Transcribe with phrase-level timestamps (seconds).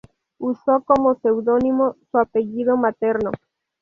[0.39, 3.29] Usó como seudónimo su apellido materno.